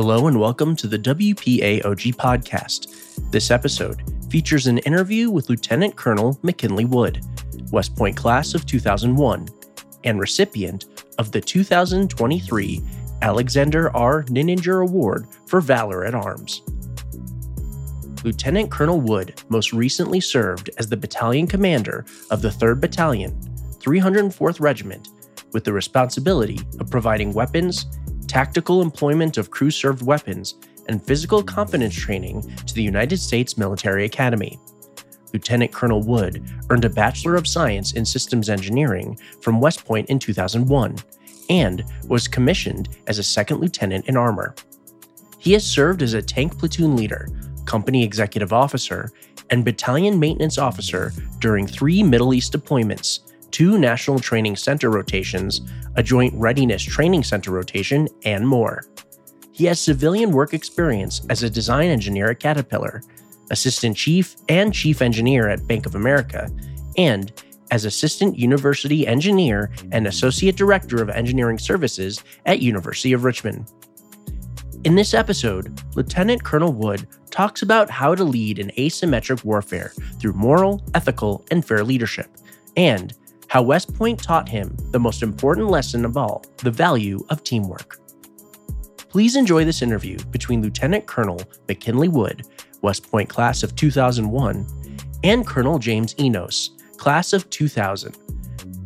[0.00, 3.32] Hello and welcome to the WPAOG podcast.
[3.32, 7.20] This episode features an interview with Lieutenant Colonel McKinley Wood,
[7.72, 9.48] West Point class of 2001,
[10.04, 10.84] and recipient
[11.18, 12.80] of the 2023
[13.22, 14.22] Alexander R.
[14.26, 16.62] Nininger Award for Valor at Arms.
[18.22, 23.32] Lieutenant Colonel Wood most recently served as the battalion commander of the 3rd Battalion,
[23.80, 25.08] 304th Regiment,
[25.52, 27.86] with the responsibility of providing weapons,
[28.28, 30.54] tactical employment of crew served weapons,
[30.88, 34.58] and physical competence training to the United States Military Academy.
[35.32, 40.18] Lieutenant Colonel Wood earned a Bachelor of Science in Systems Engineering from West Point in
[40.18, 40.96] 2001
[41.50, 44.54] and was commissioned as a second lieutenant in armor.
[45.38, 47.28] He has served as a tank platoon leader,
[47.64, 49.10] company executive officer,
[49.50, 55.60] and battalion maintenance officer during three Middle East deployments, two National Training Center rotations,
[55.96, 58.84] a Joint Readiness Training Center rotation, and more.
[59.52, 63.02] He has civilian work experience as a design engineer at Caterpillar,
[63.50, 66.48] assistant chief and chief engineer at Bank of America,
[66.96, 67.32] and
[67.70, 73.70] as assistant university engineer and associate director of engineering services at University of Richmond.
[74.84, 80.32] In this episode, Lieutenant Colonel Wood talks about how to lead in asymmetric warfare through
[80.34, 82.30] moral, ethical, and fair leadership,
[82.76, 83.12] and
[83.48, 87.98] how West Point taught him the most important lesson of all the value of teamwork.
[89.08, 92.46] Please enjoy this interview between Lieutenant Colonel McKinley Wood,
[92.82, 94.66] West Point class of 2001,
[95.24, 98.16] and Colonel James Enos, class of 2000,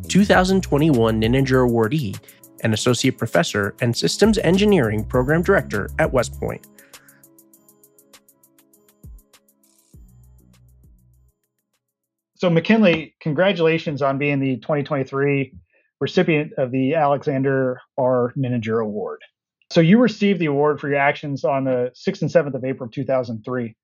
[0.07, 2.17] 2021 Nininger awardee,
[2.61, 6.65] and associate professor and systems engineering program director at West Point.
[12.43, 15.53] So, McKinley, congratulations on being the 2023
[16.01, 18.33] recipient of the Alexander R.
[18.37, 19.21] Nininger Award.
[19.71, 22.89] So, you received the award for your actions on the 6th and 7th of April
[22.89, 23.77] 2003.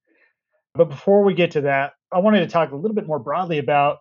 [0.74, 3.59] But before we get to that, I wanted to talk a little bit more broadly
[3.59, 4.00] about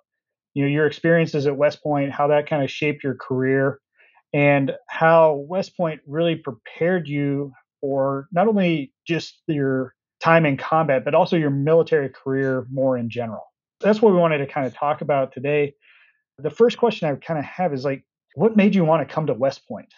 [0.54, 3.78] you know your experiences at West Point, how that kind of shaped your career,
[4.32, 11.04] and how West Point really prepared you for not only just your time in combat,
[11.04, 13.47] but also your military career more in general
[13.80, 15.74] that's what we wanted to kind of talk about today.
[16.38, 19.26] The first question I kind of have is like, what made you want to come
[19.26, 19.92] to West Point?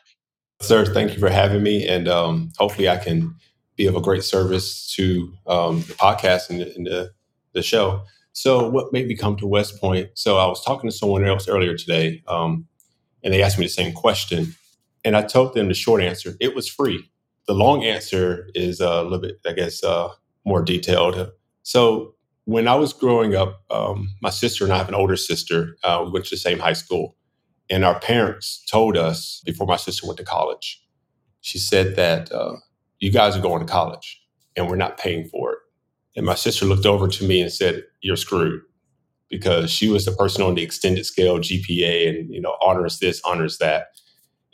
[0.60, 1.86] Sir, thank you for having me.
[1.86, 3.34] And um, hopefully I can
[3.76, 7.10] be of a great service to um, the podcast and, the, and the,
[7.54, 8.02] the, show.
[8.32, 10.10] So, what made me come to West Point?
[10.14, 12.66] So, I was talking to someone else earlier today, um,
[13.24, 14.54] and they asked me the same question.
[15.04, 17.10] And I told them the short answer it was free.
[17.46, 20.10] The long answer is a little bit, I guess, uh,
[20.44, 21.30] more detailed.
[21.62, 22.14] So,
[22.44, 25.76] when I was growing up, um, my sister and I have an older sister.
[25.84, 27.16] Uh, we went to the same high school.
[27.68, 30.82] And our parents told us before my sister went to college,
[31.40, 32.56] she said that uh,
[32.98, 34.20] you guys are going to college
[34.56, 35.58] and we're not paying for it.
[36.16, 38.62] And my sister looked over to me and said, You're screwed
[39.28, 43.20] because she was the person on the extended scale GPA and, you know, honors this,
[43.24, 43.86] honors that.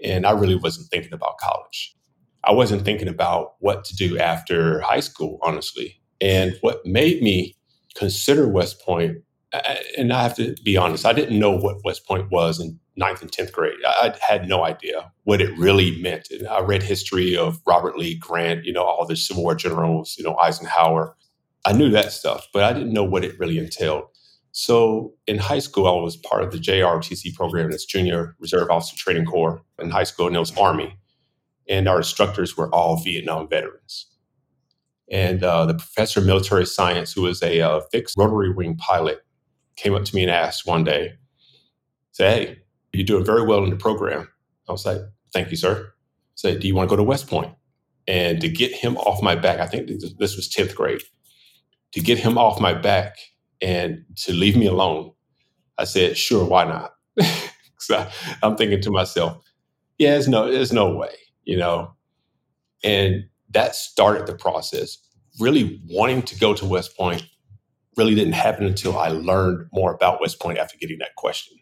[0.04, 1.96] And I really wasn't thinking about college.
[2.44, 6.00] I wasn't thinking about what to do after high school, honestly.
[6.20, 7.55] And what made me
[7.96, 9.18] consider West Point,
[9.96, 13.22] and I have to be honest, I didn't know what West Point was in ninth
[13.22, 13.76] and 10th grade.
[13.84, 16.28] I had no idea what it really meant.
[16.30, 20.16] And I read history of Robert Lee Grant, you know, all the Civil War generals,
[20.18, 21.16] you know, Eisenhower.
[21.64, 24.04] I knew that stuff, but I didn't know what it really entailed.
[24.52, 28.96] So in high school, I was part of the JROTC program, that's Junior Reserve Officer
[28.96, 30.96] Training Corps in high school, and it was Army.
[31.68, 34.06] And our instructors were all Vietnam veterans.
[35.10, 39.20] And uh, the professor of military science, who was a uh, fixed rotary wing pilot,
[39.76, 41.14] came up to me and asked one day,
[42.12, 42.58] "Say, hey,
[42.92, 44.28] you're doing very well in the program."
[44.68, 45.00] I was like,
[45.32, 45.92] "Thank you, sir."
[46.34, 47.54] Say, "Do you want to go to West Point?"
[48.08, 51.02] And to get him off my back, I think this was tenth grade.
[51.92, 53.16] To get him off my back
[53.60, 55.12] and to leave me alone,
[55.78, 56.94] I said, "Sure, why not?"
[57.78, 58.08] so
[58.42, 59.38] I'm thinking to myself,
[59.98, 61.14] "Yeah, there's no, there's no way,"
[61.44, 61.92] you know.
[62.82, 64.98] And that started the process.
[65.38, 67.26] Really wanting to go to West Point
[67.96, 71.58] really didn't happen until I learned more about West Point after getting that question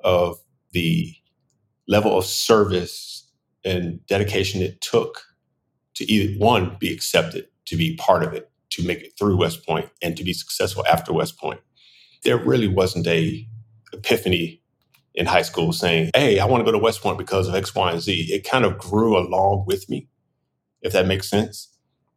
[0.00, 0.38] of
[0.72, 1.14] the
[1.88, 3.30] level of service
[3.64, 5.22] and dedication it took
[5.94, 9.66] to either one be accepted, to be part of it, to make it through West
[9.66, 11.60] Point, and to be successful after West Point.
[12.24, 13.46] There really wasn't a
[13.92, 14.62] epiphany
[15.14, 17.74] in high school saying, "Hey, I want to go to West Point because of X,
[17.74, 20.08] Y, and Z." It kind of grew along with me
[20.82, 21.68] if that makes sense.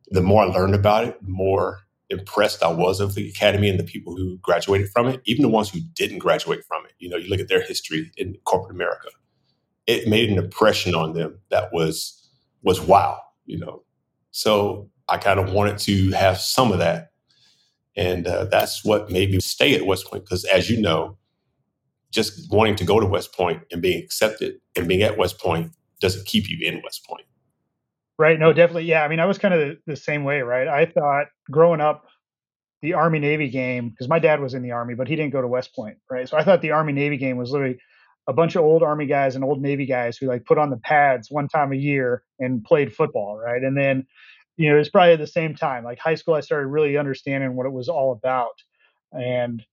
[0.10, 3.80] The more I learned about it, the more impressed I was of the academy and
[3.80, 6.94] the people who graduated from it, even the ones who didn't graduate from it.
[7.00, 9.10] You know, you look at their history in corporate America.
[9.88, 12.20] It made an impression on them that was
[12.62, 13.84] was wow, you know.
[14.32, 17.10] So I kind of wanted to have some of that.
[17.96, 20.24] And uh, that's what made me stay at West Point.
[20.24, 21.18] Because as you know,
[22.12, 25.72] just wanting to go to West Point and being accepted and being at West Point
[26.00, 27.26] doesn't keep you in West Point.
[28.20, 28.40] Right.
[28.40, 28.86] No, definitely.
[28.86, 29.04] Yeah.
[29.04, 30.68] I mean, I was kind of the, same way, right?
[30.68, 32.06] I thought growing up,
[32.82, 35.42] the Army Navy game, because my dad was in the Army, but he didn't go
[35.42, 36.28] to West Point, right?
[36.28, 37.78] So I thought the Army Navy game was literally
[38.28, 40.78] a bunch of old Army guys and old Navy guys who like put on the
[40.78, 43.64] pads one time a year and played football, right?
[43.64, 44.06] And then,
[44.58, 47.56] you know, it's probably at the same time, like high school, I started really understanding
[47.56, 48.62] what it was all about
[49.12, 49.64] and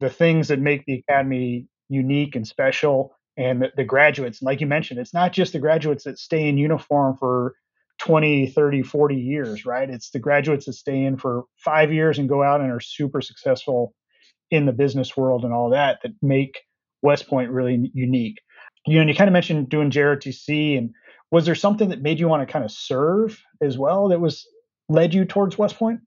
[0.00, 4.40] the things that make the academy unique and special and the, the graduates.
[4.40, 7.54] And like you mentioned, it's not just the graduates that stay in uniform for
[8.02, 9.88] 20, 30, 40 years, right?
[9.88, 13.20] It's the graduates that stay in for five years and go out and are super
[13.20, 13.94] successful
[14.50, 16.62] in the business world and all that that make
[17.02, 18.40] West Point really unique.
[18.86, 20.90] You know, and you kind of mentioned doing JROTC, and
[21.30, 24.44] was there something that made you want to kind of serve as well that was
[24.88, 26.00] led you towards West Point?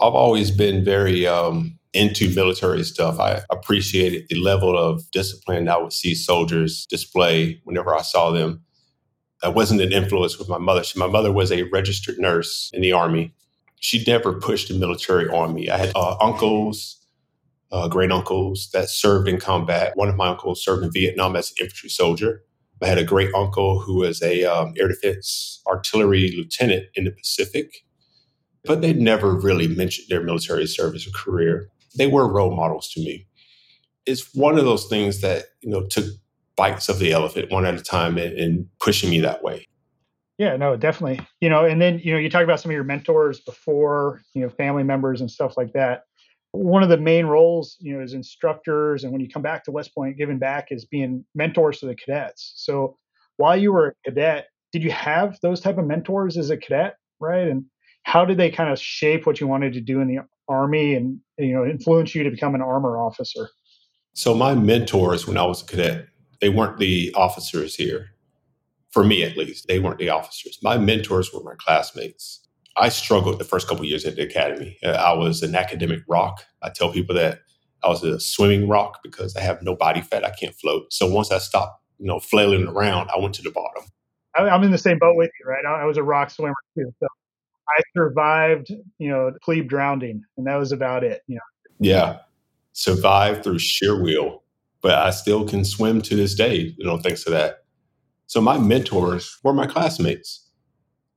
[0.00, 3.20] I've always been very um, into military stuff.
[3.20, 8.64] I appreciated the level of discipline I would see soldiers display whenever I saw them.
[9.46, 10.82] I wasn't an influence with my mother.
[10.96, 13.32] My mother was a registered nurse in the Army.
[13.78, 15.70] She never pushed the military on me.
[15.70, 17.06] I had uh, uncles,
[17.70, 19.96] uh, great uncles that served in combat.
[19.96, 22.42] One of my uncles served in Vietnam as an infantry soldier.
[22.82, 27.12] I had a great uncle who was a um, air defense artillery lieutenant in the
[27.12, 27.84] Pacific,
[28.64, 31.68] but they never really mentioned their military service or career.
[31.96, 33.28] They were role models to me.
[34.06, 36.06] It's one of those things that you know took
[36.56, 39.66] bites of the elephant one at a time and, and pushing me that way.
[40.38, 41.26] Yeah, no, definitely.
[41.40, 44.42] You know, and then you know you talk about some of your mentors before, you
[44.42, 46.02] know, family members and stuff like that.
[46.52, 49.70] One of the main roles, you know, as instructors, and when you come back to
[49.70, 52.52] West Point, giving back is being mentors to the cadets.
[52.56, 52.98] So,
[53.36, 56.96] while you were a cadet, did you have those type of mentors as a cadet,
[57.20, 57.48] right?
[57.48, 57.64] And
[58.02, 60.18] how did they kind of shape what you wanted to do in the
[60.48, 63.48] army, and you know, influence you to become an armor officer?
[64.12, 66.08] So, my mentors when I was a cadet
[66.40, 68.10] they weren't the officers here.
[68.90, 70.58] For me, at least, they weren't the officers.
[70.62, 72.46] My mentors were my classmates.
[72.76, 74.78] I struggled the first couple years at the academy.
[74.82, 76.44] Uh, I was an academic rock.
[76.62, 77.40] I tell people that
[77.82, 80.24] I was a swimming rock because I have no body fat.
[80.24, 80.92] I can't float.
[80.92, 83.84] So once I stopped, you know, flailing around, I went to the bottom.
[84.34, 85.64] I'm in the same boat with you, right?
[85.64, 86.92] I was a rock swimmer too.
[87.00, 87.06] So
[87.68, 91.22] I survived, you know, plebe drowning, and that was about it.
[91.26, 91.40] You know.
[91.80, 92.18] Yeah,
[92.72, 94.42] survived through sheer will
[94.86, 97.64] but I still can swim to this day, you know, thanks to that.
[98.28, 100.48] So my mentors were my classmates.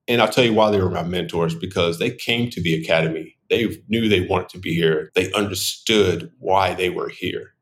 [0.07, 3.38] And I'll tell you why they were my mentors because they came to the academy.
[3.51, 5.12] They knew they wanted to be here.
[5.13, 7.54] They understood why they were here.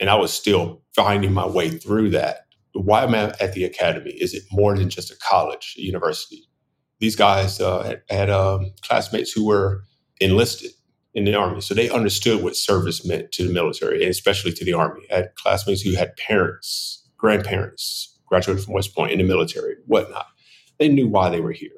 [0.00, 2.46] And I was still finding my way through that.
[2.72, 4.12] Why am I at the academy?
[4.12, 6.48] Is it more than just a college, a university?
[6.98, 9.82] These guys uh, had, had um, classmates who were
[10.18, 10.70] enlisted
[11.14, 11.60] in the army.
[11.60, 15.02] So they understood what service meant to the military and especially to the army.
[15.10, 20.26] I had classmates who had parents, grandparents, graduated from West Point in the military, whatnot.
[20.78, 21.70] They knew why they were here.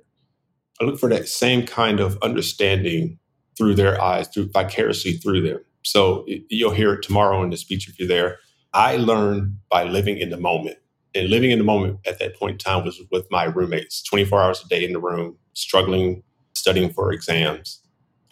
[0.81, 3.19] I look for that same kind of understanding
[3.57, 5.61] through their eyes, through vicariously through them.
[5.83, 8.39] So you'll hear it tomorrow in the speech if you're there.
[8.73, 10.79] I learned by living in the moment.
[11.15, 14.43] And living in the moment at that point in time was with my roommates, 24
[14.43, 16.23] hours a day in the room, struggling,
[16.55, 17.82] studying for exams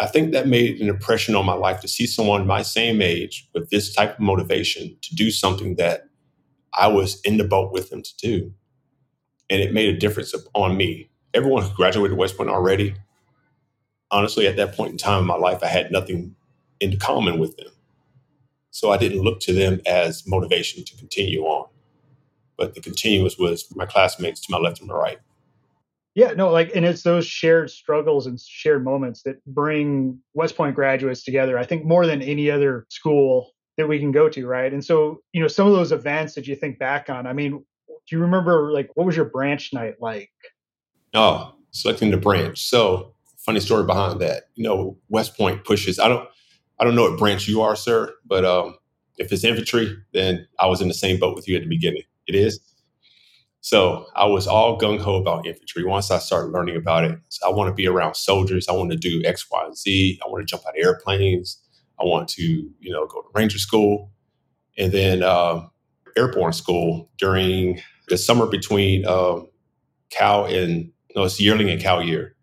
[0.00, 3.49] I think that made an impression on my life to see someone my same age
[3.52, 6.09] with this type of motivation to do something that
[6.73, 8.54] I was in the boat with them to do.
[9.50, 11.11] And it made a difference on me.
[11.35, 12.95] Everyone who graduated West Point already,
[14.11, 16.35] honestly, at that point in time in my life, I had nothing
[16.80, 17.71] in common with them.
[18.71, 21.69] So I didn't look to them as motivation to continue on.
[22.57, 25.19] But the continuous was my classmates to my left and my right.
[26.14, 30.75] Yeah, no, like, and it's those shared struggles and shared moments that bring West Point
[30.75, 31.57] graduates together.
[31.57, 34.73] I think more than any other school that we can go to, right?
[34.73, 37.26] And so, you know, some of those events that you think back on.
[37.26, 40.31] I mean, do you remember like what was your branch night like?
[41.14, 42.69] Oh, selecting the branch.
[42.69, 44.45] So, funny story behind that.
[44.55, 45.99] You know, West Point pushes.
[45.99, 46.29] I don't,
[46.79, 48.76] I don't know what branch you are, sir, but um,
[49.19, 52.02] if it's infantry, then I was in the same boat with you at the beginning.
[52.26, 52.61] It is.
[53.62, 55.85] So I was all gung ho about infantry.
[55.85, 58.69] Once I started learning about it, so I want to be around soldiers.
[58.69, 60.19] I want to do X, Y, and Z.
[60.25, 61.59] I want to jump out of airplanes.
[62.00, 64.11] I want to, you know, go to Ranger School,
[64.79, 65.67] and then uh,
[66.17, 69.40] airborne school during the summer between uh,
[70.11, 72.35] Cow and no, it's yearling and Cow year.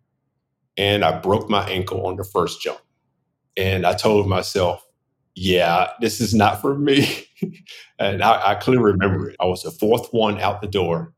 [0.76, 2.78] And I broke my ankle on the first jump,
[3.56, 4.84] and I told myself,
[5.38, 7.26] "Yeah, this is not for me."
[7.98, 9.36] and I, I, clearly remember it.
[9.40, 11.14] I was the fourth one out the door,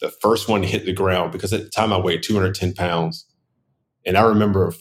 [0.00, 3.26] the first one hit the ground because at the time I weighed 210 pounds.
[4.06, 4.72] And I remember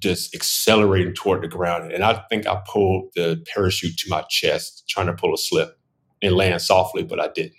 [0.00, 1.92] just accelerating toward the ground.
[1.92, 5.76] And I think I pulled the parachute to my chest, trying to pull a slip
[6.22, 7.54] and land softly, but I didn't.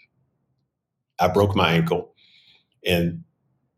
[1.19, 2.15] I broke my ankle.
[2.85, 3.25] And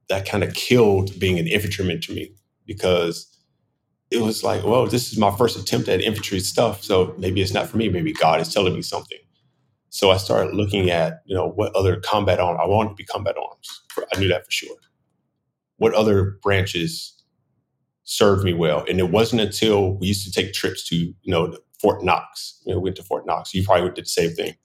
[0.10, 2.36] that kind of killed being an infantryman to me
[2.67, 3.31] because
[4.12, 6.84] it was like, well, this is my first attempt at infantry stuff.
[6.84, 7.88] So maybe it's not for me.
[7.88, 9.18] Maybe God is telling me something.
[9.89, 13.06] So I started looking at, you know, what other combat arms, I wanted to be
[13.06, 13.82] combat arms.
[14.13, 14.75] I knew that for sure.
[15.77, 17.24] What other branches
[18.03, 18.86] served me well?
[18.88, 22.62] And it wasn't until we used to take trips to, you know, Fort Knox.
[22.65, 23.53] You know, we went to Fort Knox.
[23.53, 24.56] You probably did the same thing.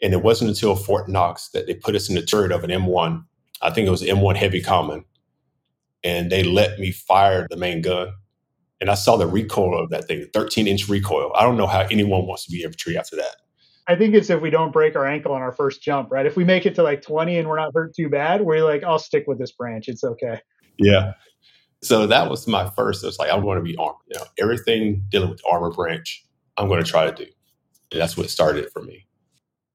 [0.00, 2.70] And it wasn't until Fort Knox that they put us in the turret of an
[2.70, 3.24] M1.
[3.62, 5.04] I think it was M1 Heavy Common.
[6.02, 8.12] And they let me fire the main gun
[8.80, 11.32] and I saw the recoil of that thing, 13 inch recoil.
[11.34, 13.36] I don't know how anyone wants to be infantry after that.
[13.86, 16.24] I think it's if we don't break our ankle on our first jump, right?
[16.24, 18.84] If we make it to like 20 and we're not hurt too bad, we're like,
[18.84, 19.88] I'll stick with this branch.
[19.88, 20.40] It's okay.
[20.78, 21.14] Yeah.
[21.82, 23.04] So that was my first.
[23.04, 23.96] It's like, I'm going to be armed.
[24.06, 26.24] You know, everything dealing with armor branch,
[26.56, 27.30] I'm going to try to do.
[27.90, 29.06] And that's what started it for me.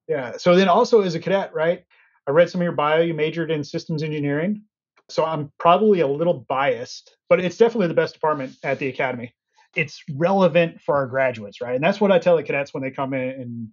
[0.07, 0.37] Yeah.
[0.37, 1.83] So then also as a cadet, right?
[2.27, 3.01] I read some of your bio.
[3.01, 4.61] You majored in systems engineering.
[5.09, 9.33] So I'm probably a little biased, but it's definitely the best department at the academy.
[9.75, 11.75] It's relevant for our graduates, right?
[11.75, 13.67] And that's what I tell the cadets when they come in and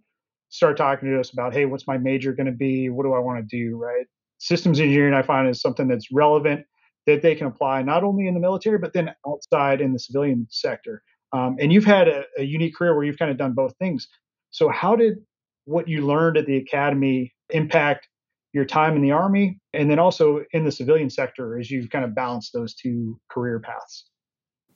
[0.48, 2.90] start talking to us about, hey, what's my major going to be?
[2.90, 4.06] What do I want to do, right?
[4.38, 6.66] Systems engineering, I find, is something that's relevant
[7.06, 10.46] that they can apply not only in the military, but then outside in the civilian
[10.50, 11.02] sector.
[11.32, 14.08] Um, and you've had a, a unique career where you've kind of done both things.
[14.50, 15.18] So, how did
[15.64, 18.08] what you learned at the academy impact
[18.52, 22.04] your time in the army and then also in the civilian sector as you've kind
[22.04, 24.04] of balanced those two career paths?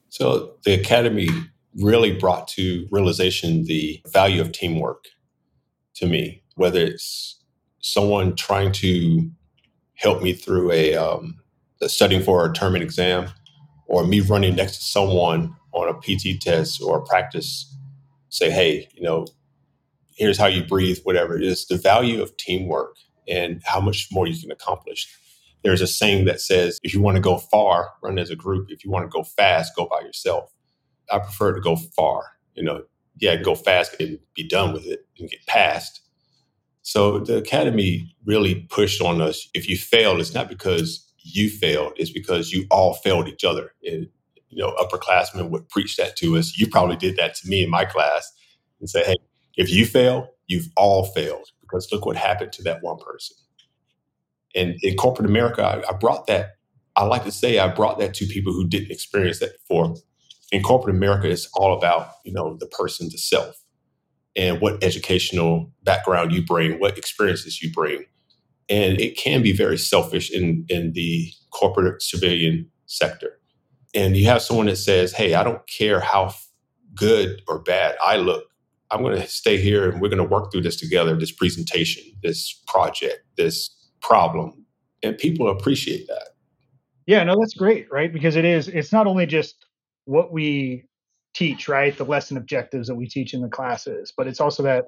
[0.08, 1.28] So the academy
[1.78, 5.04] really brought to realization the value of teamwork
[5.96, 7.42] to me, whether it's
[7.80, 9.30] someone trying to
[9.94, 11.36] help me through a, um,
[11.82, 13.28] studying for a term and exam
[13.86, 17.76] or me running next to someone on a PT test or a practice,
[18.30, 19.26] say, hey, you know,
[20.16, 21.66] here's how you breathe, whatever it is.
[21.66, 22.96] The value of teamwork
[23.28, 25.08] and how much more you can accomplish.
[25.64, 28.70] There's a saying that says, if you want to go far, run as a group.
[28.70, 30.52] If you want to go fast, go by yourself.
[31.10, 32.24] I prefer to go far.
[32.54, 32.84] You know,
[33.18, 36.00] yeah, go fast and be done with it and get past.
[36.82, 39.48] So the academy really pushed on us.
[39.54, 43.72] If you fail, it's not because you failed; it's because you all failed each other.
[43.84, 44.08] And
[44.48, 46.58] you know, upperclassmen would preach that to us.
[46.58, 48.32] You probably did that to me in my class
[48.80, 49.16] and say, "Hey,
[49.56, 53.36] if you fail, you've all failed because look what happened to that one person.
[54.54, 56.56] And in corporate America, I, I brought that,
[56.96, 59.94] I like to say I brought that to people who didn't experience that before.
[60.52, 63.62] In corporate America, it's all about, you know, the person, the self,
[64.34, 68.04] and what educational background you bring, what experiences you bring.
[68.68, 73.38] And it can be very selfish in, in the corporate civilian sector.
[73.94, 76.34] And you have someone that says, hey, I don't care how
[76.94, 78.44] good or bad I look
[78.90, 82.04] I'm going to stay here and we're going to work through this together, this presentation,
[82.22, 84.64] this project, this problem.
[85.02, 86.28] And people appreciate that.
[87.06, 88.12] Yeah, no, that's great, right?
[88.12, 89.66] Because it is, it's not only just
[90.04, 90.84] what we
[91.34, 91.96] teach, right?
[91.96, 94.86] The lesson objectives that we teach in the classes, but it's also that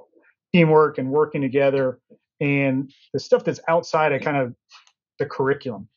[0.53, 1.99] teamwork and working together
[2.41, 4.55] and the stuff that's outside of kind of
[5.19, 5.89] the curriculum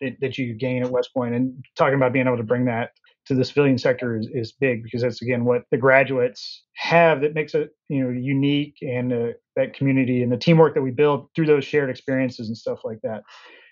[0.00, 2.90] that, that you gain at West Point and talking about being able to bring that
[3.26, 7.34] to the civilian sector is, is big because that's again what the graduates have that
[7.34, 11.28] makes it you know unique and uh, that community and the teamwork that we build
[11.34, 13.22] through those shared experiences and stuff like that.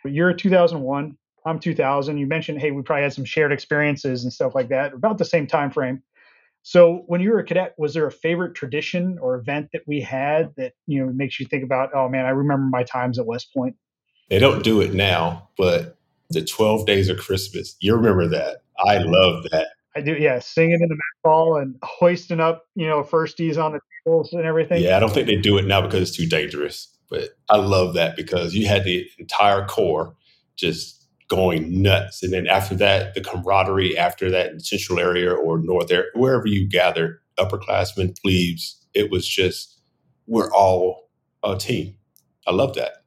[0.02, 2.18] But you're 2001, I'm 2000.
[2.18, 5.24] You mentioned hey we probably had some shared experiences and stuff like that about the
[5.24, 6.02] same time frame.
[6.66, 10.00] So when you were a cadet, was there a favorite tradition or event that we
[10.00, 13.26] had that you know makes you think about oh man I remember my times at
[13.26, 13.76] West Point?
[14.30, 15.98] They don't do it now, but
[16.30, 19.68] the 12 days of Christmas, you remember that I love that.
[19.96, 20.38] I do, yeah.
[20.40, 24.82] Singing in the hall and hoisting up, you know, firsties on the tables and everything.
[24.82, 26.88] Yeah, I don't think they do it now because it's too dangerous.
[27.08, 30.16] But I love that because you had the entire corps
[30.56, 35.58] just going nuts, and then after that, the camaraderie after that in Central area or
[35.58, 39.80] North area, wherever you gathered, upperclassmen, plebes, it was just
[40.26, 41.08] we're all
[41.42, 41.94] a team.
[42.46, 43.03] I love that.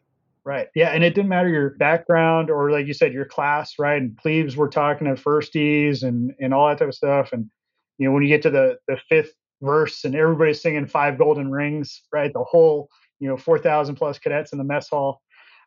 [0.48, 0.70] Right.
[0.76, 0.92] Yeah.
[0.92, 4.02] And it didn't matter your background or, like you said, your class, right?
[4.02, 7.34] And plebes were talking to firsties and, and all that type of stuff.
[7.34, 7.50] And,
[7.98, 11.52] you know, when you get to the, the fifth verse and everybody's singing Five Golden
[11.52, 12.32] Rings, right?
[12.32, 12.88] The whole,
[13.20, 15.22] you know, 4,000 plus cadets in the mess hall.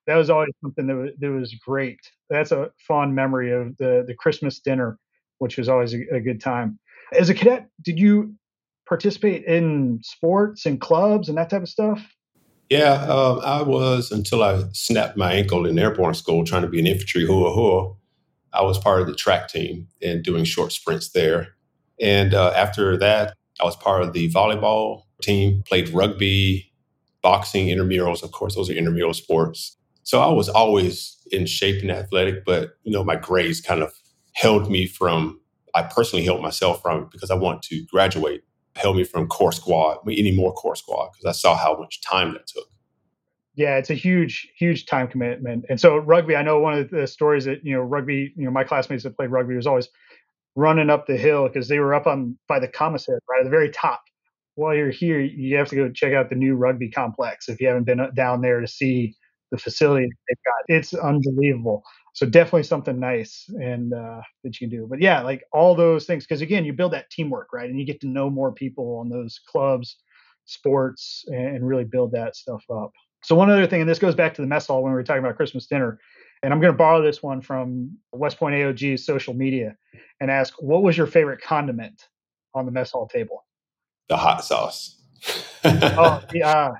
[0.06, 2.00] That was always something that was, that was great.
[2.30, 4.98] That's a fond memory of the, the Christmas dinner,
[5.40, 6.78] which was always a, a good time.
[7.12, 8.34] As a cadet, did you
[8.88, 12.02] participate in sports and clubs and that type of stuff?
[12.70, 16.78] Yeah, um, I was until I snapped my ankle in airborne school trying to be
[16.78, 17.94] an infantry hua hua.
[18.52, 21.48] I was part of the track team and doing short sprints there.
[22.00, 26.72] And uh, after that, I was part of the volleyball team, played rugby,
[27.22, 28.22] boxing, intramurals.
[28.22, 29.76] Of course, those are intramural sports.
[30.04, 33.92] So I was always in shape and athletic, but you know, my grades kind of
[34.34, 35.40] held me from.
[35.74, 38.42] I personally held myself from because I want to graduate.
[38.76, 42.32] Held me from corps squad, any more corps squad, because I saw how much time
[42.32, 42.68] that took.
[43.56, 45.66] Yeah, it's a huge, huge time commitment.
[45.68, 48.32] And so rugby, I know one of the stories that you know rugby.
[48.36, 49.88] You know, my classmates that played rugby was always
[50.54, 53.50] running up the hill because they were up on by the commissary, right at the
[53.50, 54.02] very top.
[54.54, 57.68] While you're here, you have to go check out the new rugby complex if you
[57.68, 59.16] haven't been uh, down there to see
[59.50, 60.76] the facility they've got.
[60.76, 61.82] It's unbelievable.
[62.12, 64.86] So definitely something nice and uh, that you can do.
[64.88, 67.68] But yeah, like all those things, because again, you build that teamwork, right?
[67.68, 69.96] And you get to know more people on those clubs,
[70.44, 72.92] sports, and really build that stuff up.
[73.22, 75.04] So one other thing, and this goes back to the mess hall when we were
[75.04, 75.98] talking about Christmas dinner,
[76.42, 79.76] and I'm going to borrow this one from West Point AOG's social media
[80.20, 82.08] and ask, what was your favorite condiment
[82.54, 83.44] on the mess hall table?
[84.08, 85.00] The hot sauce.
[85.64, 86.72] oh, yeah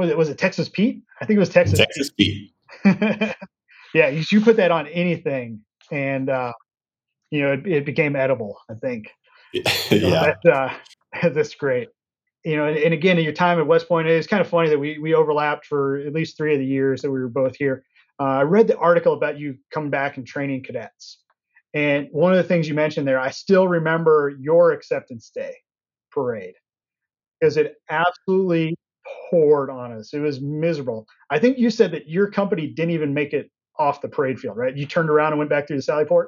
[0.00, 1.02] was it was it Texas Pete?
[1.20, 1.78] I think it was Texas.
[1.78, 2.52] Texas Pete.
[2.82, 3.34] Pete.
[3.94, 6.52] yeah, you, you put that on anything, and uh,
[7.30, 8.58] you know it, it, became edible.
[8.68, 9.10] I think.
[9.52, 10.70] yeah, so that, uh,
[11.30, 11.88] that's great.
[12.44, 14.68] You know, and, and, again, in your time at West Point, it's kind of funny
[14.68, 17.56] that we we overlapped for at least three of the years that we were both
[17.56, 17.84] here.
[18.18, 21.18] Uh, I read the article about you coming back and training cadets,
[21.74, 25.54] and one of the things you mentioned there, I still remember your acceptance day
[26.10, 26.54] parade
[27.40, 28.76] because it absolutely
[29.30, 30.12] poured on us.
[30.12, 31.06] It was miserable.
[31.30, 34.56] I think you said that your company didn't even make it off the parade field,
[34.56, 34.76] right?
[34.76, 36.26] You turned around and went back through the Sallyport.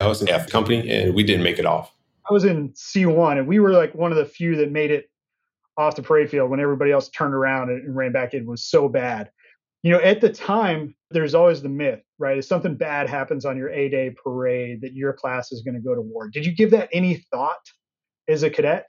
[0.00, 1.92] I was in F company and we didn't make it off.
[2.28, 5.10] I was in C1 and we were like one of the few that made it
[5.76, 8.34] off the parade field when everybody else turned around and, and ran back.
[8.34, 9.30] It was so bad.
[9.82, 12.38] You know, at the time, there's always the myth, right?
[12.38, 15.80] If something bad happens on your A day parade, that your class is going to
[15.80, 16.28] go to war.
[16.28, 17.68] Did you give that any thought
[18.28, 18.88] as a cadet?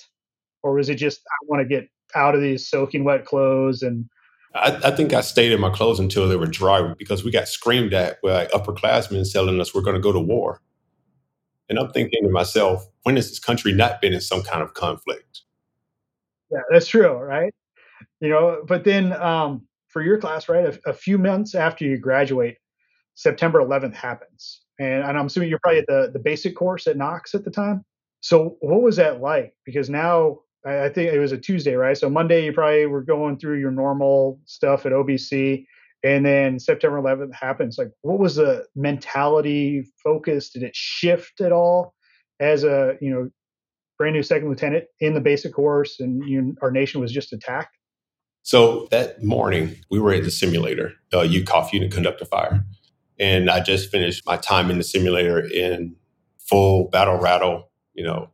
[0.61, 4.05] Or was it just, I want to get out of these soaking wet clothes and
[4.55, 7.47] I, I, think I stayed in my clothes until they were dry because we got
[7.47, 10.61] screamed at by upperclassmen telling us we're going to go to war.
[11.69, 14.73] And I'm thinking to myself, when has this country not been in some kind of
[14.73, 15.41] conflict?
[16.51, 17.53] Yeah, that's true, right?
[18.19, 21.97] You know, but then um, for your class, right, a, a, few months after you
[21.97, 22.57] graduate,
[23.15, 26.97] September 11th happens, and, and I'm assuming you're probably at the the basic course at
[26.97, 27.83] Knox at the time.
[28.21, 29.55] So what was that like?
[29.65, 31.97] Because now I, think it was a Tuesday, right?
[31.97, 35.65] So Monday you probably were going through your normal stuff at OBC,
[36.03, 37.77] and then September 11th happens.
[37.77, 40.49] Like, what was the mentality focus?
[40.49, 41.93] Did it shift at all
[42.39, 43.29] as a you know
[43.97, 47.77] brand new second lieutenant in the basic course, and you, our nation was just attacked?
[48.43, 52.65] So that morning we were at the simulator, uh, UCOFT unit conduct of fire,
[53.19, 55.95] and I just finished my time in the simulator in
[56.39, 58.29] full battle rattle, you know,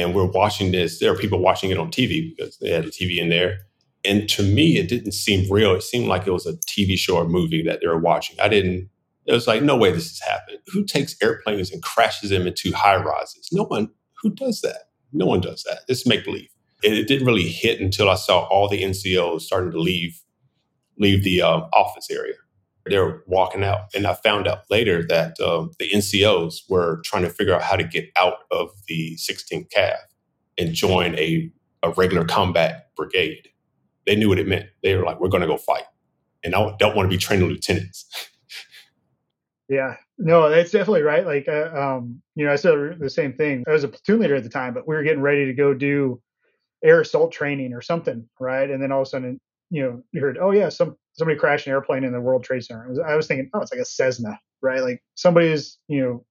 [0.00, 0.98] and we're watching this.
[0.98, 3.58] There are people watching it on TV because they had a TV in there.
[4.04, 5.74] And to me, it didn't seem real.
[5.74, 8.38] It seemed like it was a TV show or movie that they were watching.
[8.40, 8.88] I didn't,
[9.26, 10.58] it was like, no way this has happened.
[10.68, 13.48] Who takes airplanes and crashes them into high rises?
[13.52, 13.90] No one,
[14.22, 14.88] who does that?
[15.12, 15.80] No one does that.
[15.88, 16.48] It's make believe.
[16.82, 20.22] And it didn't really hit until I saw all the NCOs starting to leave,
[20.98, 22.34] leave the um, office area
[22.86, 23.80] they're walking out.
[23.94, 27.76] And I found out later that um, the NCOs were trying to figure out how
[27.76, 29.96] to get out of the 16th Cav
[30.58, 31.50] and join a,
[31.82, 33.48] a regular combat brigade.
[34.06, 34.66] They knew what it meant.
[34.82, 35.84] They were like, we're going to go fight.
[36.42, 38.06] And I don't want to be training lieutenants.
[39.68, 41.26] yeah, no, that's definitely right.
[41.26, 43.64] Like, uh, um, you know, I said the same thing.
[43.68, 45.74] I was a platoon leader at the time, but we were getting ready to go
[45.74, 46.20] do
[46.82, 48.70] air assault training or something, right?
[48.70, 49.38] And then all of a sudden,
[49.70, 52.64] you know, you heard, oh yeah, some somebody crashed an airplane in the World Trade
[52.64, 52.88] Center.
[52.88, 54.80] Was, I was thinking, oh, it's like a Cessna, right?
[54.80, 56.24] Like somebody's, you know,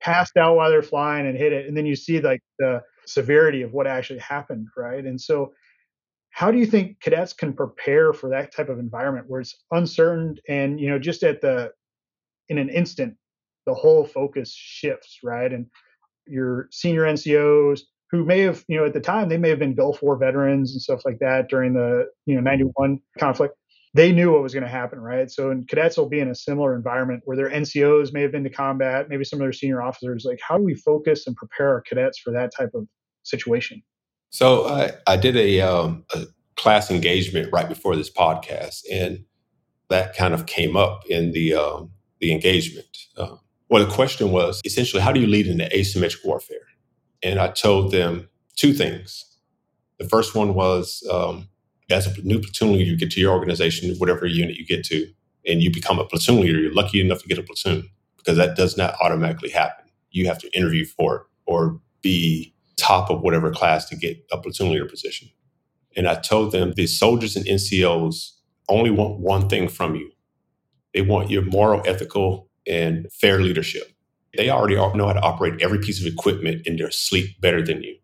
[0.00, 1.66] passed out while they're flying and hit it.
[1.66, 5.04] And then you see like the severity of what actually happened, right?
[5.04, 5.52] And so
[6.30, 10.36] how do you think cadets can prepare for that type of environment where it's uncertain
[10.48, 11.72] and, you know, just at the
[12.48, 13.16] in an instant,
[13.66, 15.52] the whole focus shifts, right?
[15.52, 15.66] And
[16.26, 19.74] your senior NCOs, who may have, you know, at the time they may have been
[19.74, 23.56] Gulf War veterans and stuff like that during the, you know, 91 conflict
[23.96, 25.30] they knew what was going to happen, right?
[25.30, 28.44] So, and cadets will be in a similar environment where their NCOs may have been
[28.44, 30.24] to combat, maybe some of their senior officers.
[30.24, 32.86] Like, how do we focus and prepare our cadets for that type of
[33.22, 33.82] situation?
[34.30, 36.24] So, I, I did a, um, a
[36.56, 39.24] class engagement right before this podcast, and
[39.88, 42.96] that kind of came up in the um, the engagement.
[43.16, 43.36] Uh,
[43.68, 46.58] well, the question was essentially, how do you lead in the asymmetric warfare?
[47.22, 49.24] And I told them two things.
[49.98, 51.48] The first one was um,
[51.90, 55.08] as a new platoon leader, you get to your organization, whatever unit you get to,
[55.46, 56.58] and you become a platoon leader.
[56.58, 59.84] You're lucky enough to get a platoon because that does not automatically happen.
[60.10, 64.38] You have to interview for it or be top of whatever class to get a
[64.38, 65.28] platoon leader position.
[65.96, 68.32] And I told them the soldiers and NCOs
[68.68, 70.10] only want one thing from you.
[70.92, 73.92] They want your moral, ethical, and fair leadership.
[74.36, 77.82] They already know how to operate every piece of equipment in their sleep better than
[77.82, 77.96] you.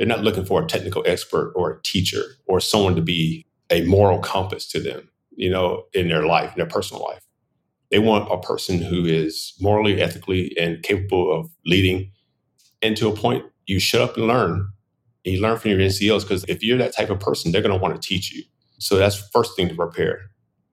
[0.00, 3.84] They're not looking for a technical expert or a teacher or someone to be a
[3.84, 7.20] moral compass to them, you know, in their life, in their personal life.
[7.90, 12.12] They want a person who is morally, ethically, and capable of leading.
[12.80, 14.70] And to a point, you shut up and learn.
[15.26, 17.78] And you learn from your NCOs because if you're that type of person, they're going
[17.78, 18.42] to want to teach you.
[18.78, 20.30] So that's first thing to prepare.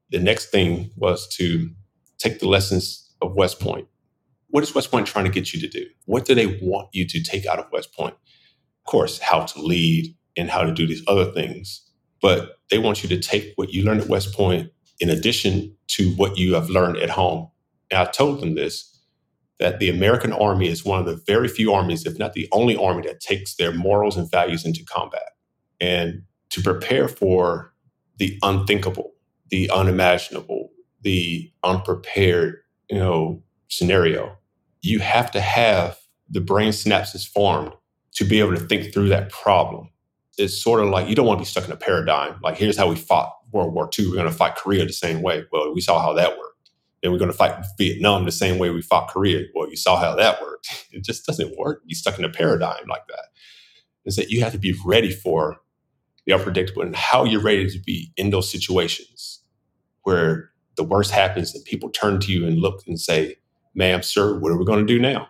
[0.10, 1.70] The next thing was to
[2.18, 3.90] take the lessons of West Point.
[4.52, 5.86] What is West Point trying to get you to do?
[6.06, 8.16] What do they want you to take out of West Point?
[8.88, 11.84] Course, how to lead and how to do these other things.
[12.22, 16.12] But they want you to take what you learned at West Point in addition to
[16.16, 17.50] what you have learned at home.
[17.92, 18.94] And I told them this
[19.60, 22.78] that the American Army is one of the very few armies, if not the only
[22.78, 25.32] army, that takes their morals and values into combat.
[25.80, 26.22] And
[26.52, 27.74] to prepare for
[28.18, 29.14] the unthinkable,
[29.50, 30.70] the unimaginable,
[31.02, 32.58] the unprepared,
[32.90, 34.38] you know, scenario,
[34.82, 35.98] you have to have
[36.30, 37.74] the brain synapses formed
[38.18, 39.90] to be able to think through that problem.
[40.40, 42.40] It's sort of like you don't want to be stuck in a paradigm.
[42.42, 44.08] Like, here's how we fought World War II.
[44.08, 45.46] We're going to fight Korea the same way.
[45.52, 46.72] Well, we saw how that worked.
[47.02, 49.46] Then we're going to fight Vietnam the same way we fought Korea.
[49.54, 50.86] Well, you saw how that worked.
[50.92, 51.82] It just doesn't work.
[51.86, 53.26] You're stuck in a paradigm like that.
[54.06, 55.58] Is that you have to be ready for
[56.26, 59.42] the unpredictable and how you're ready to be in those situations
[60.04, 63.36] where the worst happens and people turn to you and look and say,
[63.76, 65.28] ma'am, sir, what are we going to do now?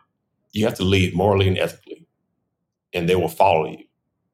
[0.54, 1.87] You have to lead morally and ethically,
[2.94, 3.84] and they will follow you.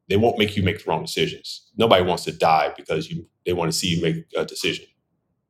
[0.09, 1.69] They won't make you make the wrong decisions.
[1.77, 4.85] Nobody wants to die because you they want to see you make a decision.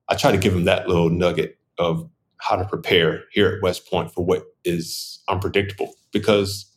[0.09, 3.89] I try to give them that little nugget of how to prepare here at West
[3.89, 6.71] Point for what is unpredictable because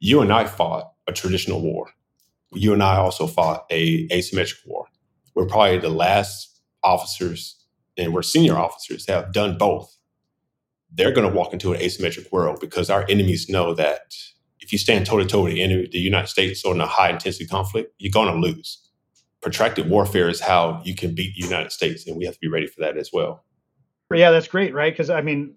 [0.00, 1.90] you and I fought a traditional war.
[2.52, 4.86] You and I also fought a asymmetric war.
[5.34, 7.62] We're probably the last officers
[7.96, 9.96] and we're senior officers have done both.
[10.92, 14.14] They're going to walk into an asymmetric world because our enemies know that
[14.66, 17.46] if you stand toe to toe with the, United States or in a high intensity
[17.46, 18.90] conflict, you're going to lose.
[19.40, 22.48] Protracted warfare is how you can beat the United States, and we have to be
[22.48, 23.44] ready for that as well.
[24.12, 24.92] Yeah, that's great, right?
[24.92, 25.54] Because I mean,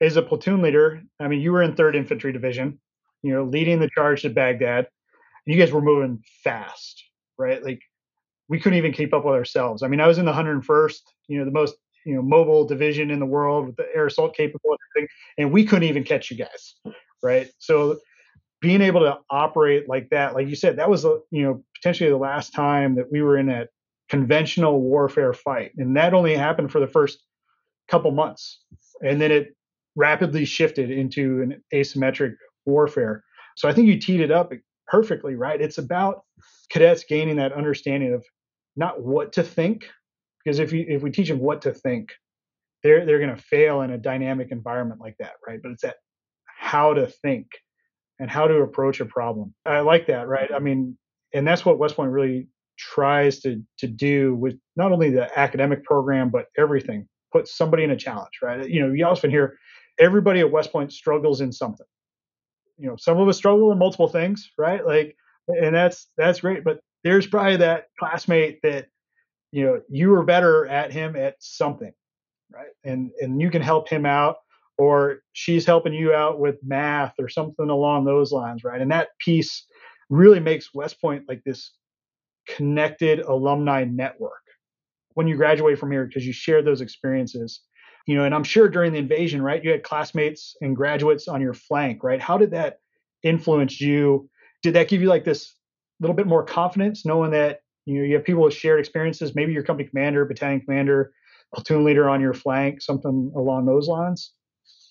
[0.00, 2.78] as a platoon leader, I mean, you were in Third Infantry Division,
[3.22, 4.86] you know, leading the charge to Baghdad.
[5.44, 7.02] You guys were moving fast,
[7.36, 7.64] right?
[7.64, 7.82] Like
[8.48, 9.82] we couldn't even keep up with ourselves.
[9.82, 13.10] I mean, I was in the 101st, you know, the most you know mobile division
[13.10, 14.76] in the world with the air assault capable
[15.38, 16.76] and we couldn't even catch you guys,
[17.24, 17.50] right?
[17.58, 17.98] So
[18.62, 22.08] being able to operate like that, like you said, that was uh, you know potentially
[22.08, 23.66] the last time that we were in a
[24.08, 27.18] conventional warfare fight, and that only happened for the first
[27.90, 28.62] couple months,
[29.02, 29.48] and then it
[29.96, 33.22] rapidly shifted into an asymmetric warfare.
[33.56, 34.52] So I think you teed it up
[34.86, 35.60] perfectly, right?
[35.60, 36.22] It's about
[36.70, 38.24] cadets gaining that understanding of
[38.76, 39.84] not what to think,
[40.44, 42.10] because if you if we teach them what to think,
[42.84, 45.58] they're they're going to fail in a dynamic environment like that, right?
[45.60, 45.96] But it's that
[46.46, 47.48] how to think
[48.22, 49.52] and how to approach a problem.
[49.66, 50.48] I like that, right?
[50.54, 50.96] I mean,
[51.34, 52.46] and that's what West Point really
[52.78, 57.90] tries to to do with not only the academic program but everything put somebody in
[57.90, 58.68] a challenge, right?
[58.68, 59.58] You know, you often hear
[59.98, 61.86] everybody at West Point struggles in something.
[62.78, 64.86] You know, some of us struggle in multiple things, right?
[64.86, 65.16] Like,
[65.48, 66.62] and that's that's great.
[66.62, 68.86] But there's probably that classmate that
[69.50, 71.92] you know you were better at him at something,
[72.52, 72.70] right?
[72.84, 74.36] And and you can help him out,
[74.78, 78.80] or she's helping you out with math or something along those lines, right?
[78.80, 79.66] And that piece
[80.08, 81.72] really makes West Point like this
[82.46, 84.42] connected alumni network
[85.14, 87.60] when you graduate from here because you share those experiences
[88.08, 91.40] you know and i'm sure during the invasion right you had classmates and graduates on
[91.40, 92.20] your flank right?
[92.20, 92.80] How did that
[93.22, 94.28] influence you?
[94.62, 95.54] Did that give you like this
[96.00, 99.34] little bit more confidence knowing that you know you have people with shared experiences?
[99.34, 101.12] Maybe your company commander battalion commander
[101.54, 104.32] platoon leader on your flank something along those lines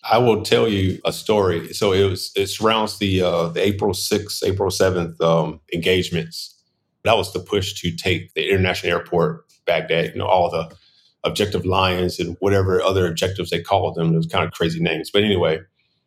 [0.03, 1.73] I will tell you a story.
[1.73, 6.57] So it was it surrounds the uh, the April sixth, April seventh um, engagements.
[7.03, 10.75] That was the push to take the international airport Baghdad, you know, all the
[11.23, 14.13] objective lions and whatever other objectives they called them.
[14.13, 15.11] It was kind of crazy names.
[15.11, 15.59] But anyway,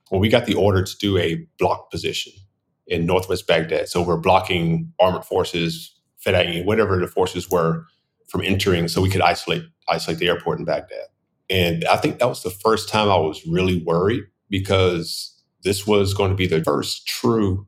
[0.08, 2.32] when we got the order to do a block position
[2.86, 5.92] in northwest Baghdad, so we're blocking armored forces,
[6.24, 7.86] Fedayeen, whatever the forces were
[8.26, 11.06] from entering, so we could isolate isolate the airport in Baghdad.
[11.50, 16.14] And I think that was the first time I was really worried because this was
[16.14, 17.66] going to be the first true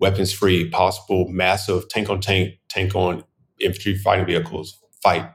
[0.00, 3.24] weapons free, possible, massive tank on tank, tank on
[3.60, 5.30] infantry fighting vehicles fight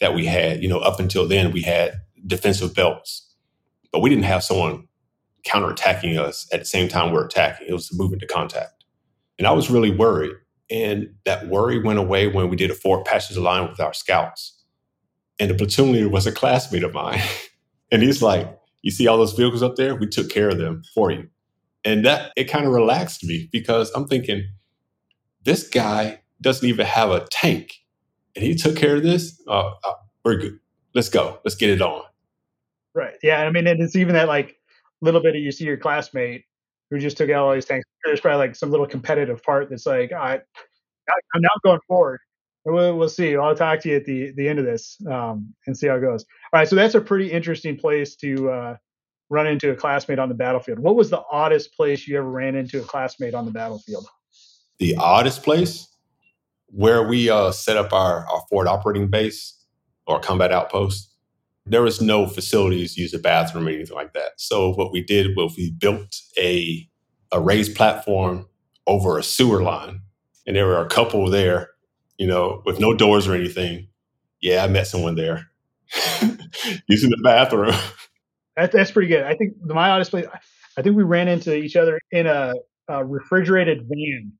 [0.00, 0.62] that we had.
[0.62, 1.94] You know, up until then, we had
[2.26, 3.22] defensive belts.
[3.92, 4.88] but we didn't have someone
[5.46, 7.68] counterattacking us at the same time we're attacking.
[7.68, 8.84] It was the movement to contact.
[9.38, 10.32] And I was really worried.
[10.70, 14.63] And that worry went away when we did a forward passage line with our scouts.
[15.38, 17.22] And the platoon leader was a classmate of mine.
[17.92, 19.94] and he's like, You see all those vehicles up there?
[19.94, 21.28] We took care of them for you.
[21.84, 24.44] And that it kind of relaxed me because I'm thinking,
[25.44, 27.74] this guy doesn't even have a tank.
[28.34, 29.40] And he took care of this.
[29.46, 29.92] Uh, uh,
[30.24, 30.58] we're good.
[30.94, 31.38] Let's go.
[31.44, 32.02] Let's get it on.
[32.94, 33.14] Right.
[33.22, 33.42] Yeah.
[33.42, 34.56] I mean, and it's even that like
[35.00, 36.44] little bit of you see your classmate
[36.90, 37.86] who just took out all these tanks.
[38.04, 40.40] There's probably like some little competitive part that's like, I,
[41.34, 42.20] I'm now going forward.
[42.64, 43.36] We'll, we'll see.
[43.36, 46.00] I'll talk to you at the the end of this um, and see how it
[46.00, 46.24] goes.
[46.52, 46.68] All right.
[46.68, 48.76] So that's a pretty interesting place to uh,
[49.28, 50.78] run into a classmate on the battlefield.
[50.78, 54.06] What was the oddest place you ever ran into a classmate on the battlefield?
[54.78, 55.88] The oddest place
[56.66, 59.64] where we uh, set up our, our forward operating base
[60.06, 61.14] or combat outpost
[61.66, 64.32] there was no facilities use a bathroom or anything like that.
[64.36, 66.88] So what we did was we built a
[67.32, 68.46] a raised platform
[68.86, 70.02] over a sewer line,
[70.46, 71.70] and there were a couple there,
[72.18, 73.88] you know, with no doors or anything.
[74.40, 75.50] Yeah, I met someone there
[76.86, 77.74] using the bathroom.
[78.56, 79.24] That, that's pretty good.
[79.24, 80.26] I think my honest place,
[80.76, 82.54] I think we ran into each other in a,
[82.88, 84.32] a refrigerated van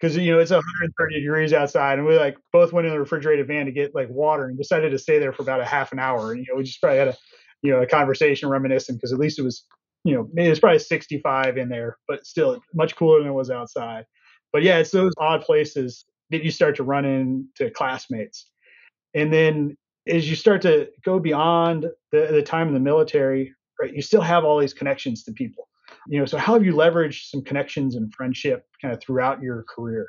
[0.00, 3.46] because you know it's 130 degrees outside, and we like both went in the refrigerated
[3.46, 5.98] van to get like water, and decided to stay there for about a half an
[5.98, 6.32] hour.
[6.32, 7.16] And you know, we just probably had a
[7.62, 9.64] you know a conversation reminiscent because at least it was
[10.04, 13.50] you know it was probably 65 in there, but still much cooler than it was
[13.50, 14.04] outside.
[14.52, 18.50] But yeah, it's those odd places that you start to run into classmates,
[19.14, 23.94] and then as you start to go beyond the, the time in the military, right,
[23.94, 25.68] you still have all these connections to people.
[26.08, 29.64] You know so how have you leveraged some connections and friendship kind of throughout your
[29.74, 30.06] career?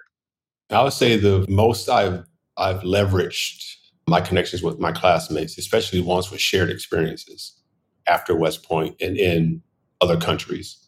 [0.69, 2.25] I would say the most i've
[2.57, 3.63] i've leveraged
[4.07, 7.61] my connections with my classmates especially ones with shared experiences
[8.07, 9.61] after west point and in
[10.01, 10.85] other countries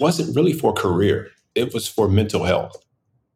[0.00, 1.30] wasn't really for career.
[1.54, 2.74] It was for mental health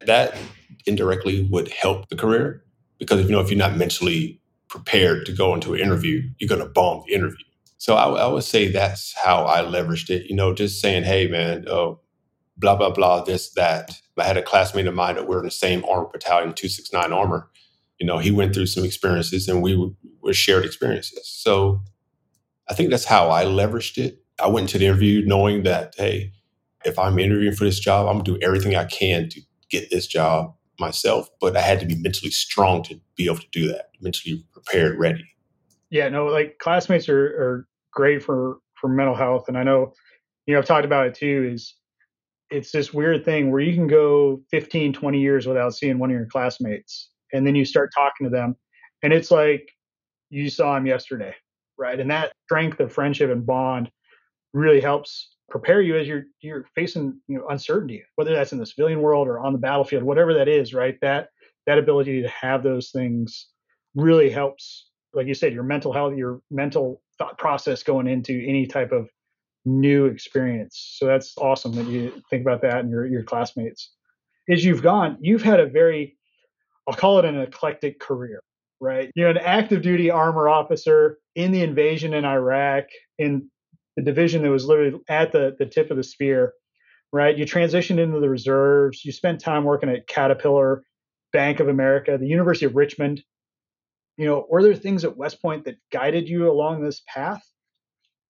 [0.01, 0.37] that
[0.85, 2.63] indirectly would help the career
[2.99, 6.49] because if you know if you're not mentally prepared to go into an interview you're
[6.49, 7.45] going to bomb the interview
[7.85, 10.27] so I, I, would say that's how I leveraged it.
[10.27, 11.93] You know, just saying, "Hey, man, uh,
[12.57, 15.51] blah blah blah, this that." I had a classmate of mine that we're in the
[15.51, 17.49] same armor battalion, two six nine armor.
[17.99, 21.27] You know, he went through some experiences, and we were shared experiences.
[21.27, 21.81] So
[22.69, 24.23] I think that's how I leveraged it.
[24.39, 26.31] I went into the interview knowing that, hey,
[26.85, 30.07] if I'm interviewing for this job, I'm gonna do everything I can to get this
[30.07, 31.29] job myself.
[31.39, 34.97] But I had to be mentally strong to be able to do that, mentally prepared,
[34.99, 35.25] ready.
[35.89, 39.93] Yeah, no, like classmates are, are great for for mental health, and I know,
[40.45, 41.49] you know, I've talked about it too.
[41.53, 41.75] Is
[42.49, 46.15] it's this weird thing where you can go 15, 20 years without seeing one of
[46.15, 48.55] your classmates, and then you start talking to them,
[49.03, 49.69] and it's like
[50.29, 51.33] you saw him yesterday,
[51.77, 51.99] right?
[51.99, 53.89] And that strength of friendship and bond
[54.53, 58.65] really helps prepare you as you're you're facing you know uncertainty, whether that's in the
[58.65, 60.97] civilian world or on the battlefield, whatever that is, right?
[61.01, 61.29] That
[61.67, 63.47] that ability to have those things
[63.95, 68.67] really helps like you said, your mental health, your mental thought process going into any
[68.67, 69.09] type of
[69.63, 70.95] new experience.
[70.97, 73.91] So that's awesome that you think about that and your your classmates.
[74.49, 76.17] As you've gone, you've had a very,
[76.87, 78.43] I'll call it an eclectic career,
[78.79, 79.09] right?
[79.15, 82.83] You're an active duty armor officer in the invasion in Iraq,
[83.17, 83.49] in
[83.95, 86.53] the division that was literally at the, the tip of the spear,
[87.11, 87.37] right?
[87.37, 89.05] You transitioned into the reserves.
[89.05, 90.83] You spent time working at Caterpillar,
[91.31, 93.23] Bank of America, the University of Richmond,
[94.17, 97.43] you know, were there things at West Point that guided you along this path?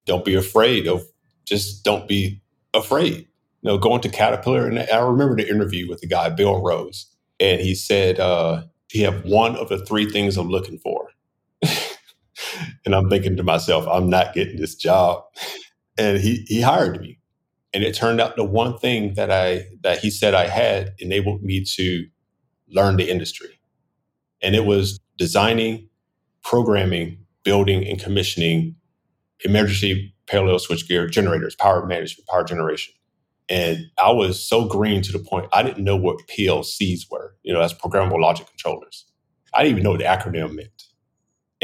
[0.07, 1.03] Don't be afraid of
[1.47, 3.29] just don't be afraid.
[3.63, 7.07] You know, going to Caterpillar, and I remember the interview with the guy, Bill Rose,
[7.41, 11.09] and he said uh, he had one of the three things I'm looking for.
[12.85, 15.25] And I'm thinking to myself, I'm not getting this job.
[15.99, 17.19] And he he hired me.
[17.73, 21.43] And it turned out the one thing that I that he said I had enabled
[21.43, 22.07] me to
[22.69, 23.61] learn the industry.
[24.43, 25.89] And it was designing,
[26.43, 28.77] programming, building, and commissioning
[29.45, 32.95] emergency parallel switchgear generators, power management, power generation.
[33.49, 37.53] And I was so green to the point I didn't know what PLCs were, you
[37.53, 39.05] know, as programmable logic controllers.
[39.53, 40.84] I didn't even know what the acronym meant.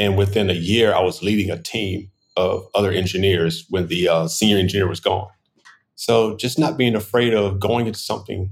[0.00, 4.28] And within a year, I was leading a team of other engineers when the uh,
[4.28, 5.28] senior engineer was gone.
[5.94, 8.50] So just not being afraid of going into something,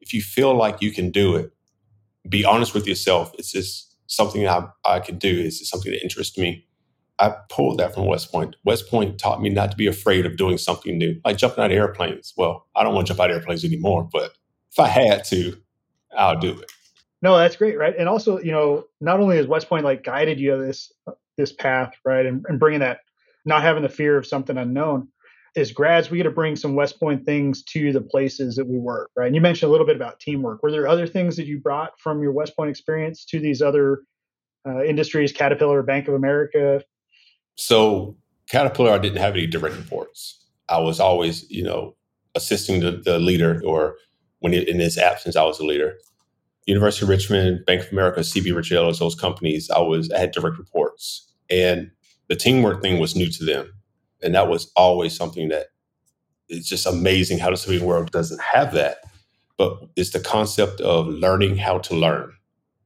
[0.00, 1.52] if you feel like you can do it,
[2.26, 3.32] be honest with yourself.
[3.38, 5.28] It's just something I, I can do.
[5.28, 6.66] Is this something that interests me.
[7.18, 8.56] I pulled that from West Point.
[8.64, 11.70] West Point taught me not to be afraid of doing something new, like jumping out
[11.70, 12.32] of airplanes.
[12.34, 14.32] Well, I don't want to jump out of airplanes anymore, but
[14.70, 15.54] if I had to,
[16.16, 16.72] I'll do it.
[17.22, 17.94] No, that's great, right?
[17.96, 20.92] And also, you know, not only has West Point like guided you this
[21.38, 23.00] this path, right, and, and bringing that
[23.44, 25.08] not having the fear of something unknown.
[25.54, 28.78] As grads, we get to bring some West Point things to the places that we
[28.78, 29.26] work, right?
[29.26, 30.62] And you mentioned a little bit about teamwork.
[30.62, 34.02] Were there other things that you brought from your West Point experience to these other
[34.66, 36.82] uh, industries, Caterpillar, Bank of America?
[37.56, 38.16] So,
[38.48, 40.42] Caterpillar, I didn't have any direct reports.
[40.68, 41.96] I was always, you know,
[42.34, 43.96] assisting the, the leader, or
[44.38, 45.98] when in his absence, I was the leader.
[46.66, 50.58] University of Richmond, Bank of America, CB Richard those companies, I was I had direct
[50.58, 51.90] reports, and
[52.28, 53.72] the teamwork thing was new to them,
[54.22, 55.66] and that was always something that
[56.48, 58.98] it's just amazing how the civilian world doesn't have that.
[59.56, 62.32] But it's the concept of learning how to learn.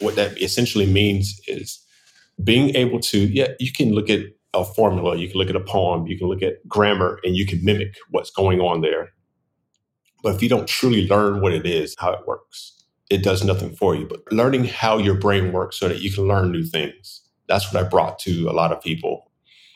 [0.01, 1.79] What that essentially means is
[2.43, 4.21] being able to, yeah, you can look at
[4.53, 7.47] a formula, you can look at a poem, you can look at grammar, and you
[7.47, 9.11] can mimic what's going on there.
[10.23, 12.76] But if you don't truly learn what it is, how it works,
[13.11, 14.07] it does nothing for you.
[14.07, 17.23] But learning how your brain works so that you can learn new things.
[17.49, 19.31] That's what I brought to a lot of people.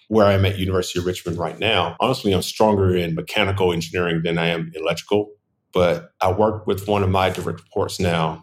[0.09, 4.39] Where I'm at University of Richmond right now, honestly, I'm stronger in mechanical engineering than
[4.39, 5.31] I am electrical.
[5.73, 8.43] But I work with one of my direct reports now.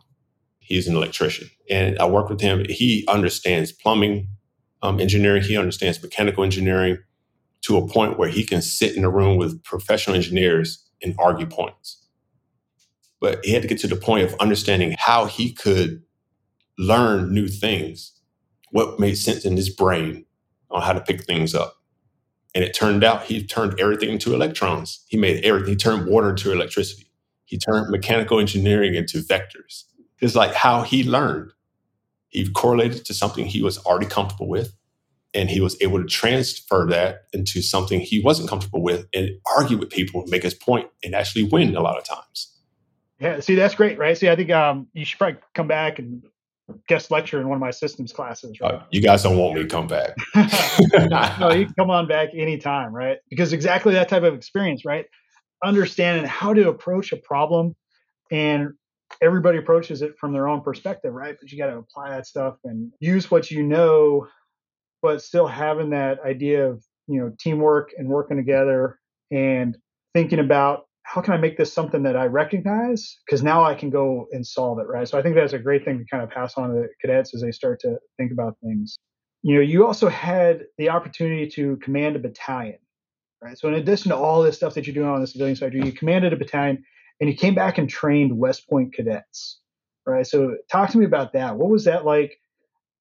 [0.60, 2.66] He's an electrician, and I work with him.
[2.70, 4.30] He understands plumbing
[4.82, 5.44] um, engineering.
[5.44, 7.00] He understands mechanical engineering
[7.64, 11.46] to a point where he can sit in a room with professional engineers and argue
[11.46, 12.07] points
[13.20, 16.04] but he had to get to the point of understanding how he could
[16.78, 18.14] learn new things,
[18.72, 20.26] what made sense in his brain
[20.70, 21.76] on how to pick things up.
[22.54, 25.04] And it turned out he turned everything into electrons.
[25.08, 27.12] He made everything, he turned water into electricity.
[27.46, 29.84] He turned mechanical engineering into vectors.
[30.20, 31.52] It's like how he learned.
[32.30, 34.74] He correlated to something he was already comfortable with,
[35.34, 39.78] and he was able to transfer that into something he wasn't comfortable with and argue
[39.78, 42.57] with people, make his point, and actually win a lot of times.
[43.20, 44.18] Yeah, see, that's great, right?
[44.18, 46.24] See, I think um, you should probably come back and
[46.88, 48.60] guest lecture in one of my systems classes.
[48.62, 48.76] Right?
[48.76, 50.16] Uh, you guys don't want me to come back.
[50.36, 53.18] no, you can come on back anytime, right?
[53.30, 55.06] Because exactly that type of experience, right?
[55.64, 57.76] Understanding how to approach a problem
[58.32, 58.74] and
[59.22, 61.36] everybody approaches it from their own perspective, right?
[61.40, 64.28] But you got to apply that stuff and use what you know,
[65.02, 69.00] but still having that idea of, you know, teamwork and working together
[69.32, 69.78] and
[70.14, 73.18] thinking about how can I make this something that I recognize?
[73.26, 75.08] Because now I can go and solve it, right?
[75.08, 77.34] So I think that's a great thing to kind of pass on to the cadets
[77.34, 78.98] as they start to think about things.
[79.42, 82.80] You know, you also had the opportunity to command a battalion,
[83.42, 83.58] right?
[83.58, 85.94] So in addition to all this stuff that you're doing on the civilian side, you
[85.94, 86.84] commanded a battalion
[87.22, 89.62] and you came back and trained West Point cadets,
[90.06, 90.28] right?
[90.28, 91.56] So talk to me about that.
[91.56, 92.38] What was that like?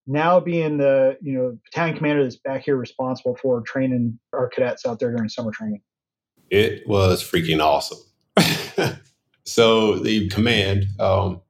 [0.09, 4.85] Now being the you know battalion commander that's back here responsible for training our cadets
[4.85, 5.81] out there during summer training.
[6.49, 7.99] It was freaking awesome.
[9.45, 11.41] so the command, um,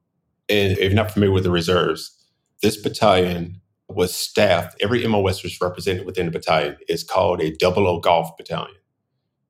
[0.48, 2.14] and if you're not familiar with the reserves,
[2.62, 4.76] this battalion was staffed.
[4.80, 6.76] Every MOS was represented within the battalion.
[6.88, 8.74] It's called a double O golf battalion.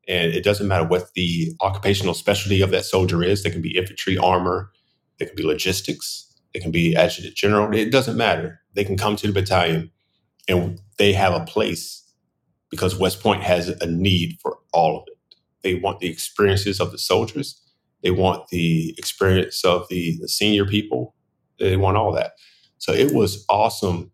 [0.06, 3.42] And it doesn't matter what the occupational specialty of that soldier is.
[3.42, 4.70] They can be infantry, armor,
[5.18, 7.74] they can be logistics, they can be adjutant general.
[7.74, 8.60] It doesn't matter.
[8.74, 9.90] They can come to the battalion
[10.48, 12.02] and they have a place
[12.70, 15.17] because West Point has a need for all of it.
[15.62, 17.60] They want the experiences of the soldiers.
[18.02, 21.14] They want the experience of the, the senior people.
[21.58, 22.32] They want all that.
[22.78, 24.12] So it was awesome